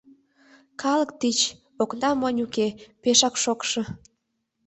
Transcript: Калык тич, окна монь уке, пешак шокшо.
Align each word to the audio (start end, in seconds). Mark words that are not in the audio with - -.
Калык 0.81 1.09
тич, 1.19 1.39
окна 1.81 2.09
монь 2.21 2.41
уке, 2.45 2.67
пешак 3.01 3.35
шокшо. 3.43 3.81